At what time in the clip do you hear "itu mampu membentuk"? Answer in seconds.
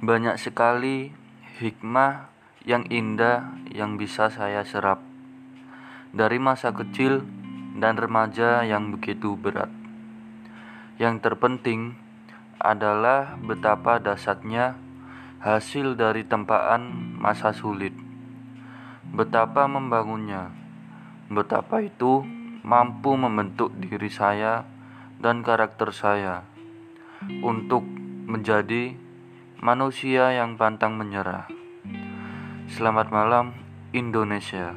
21.84-23.68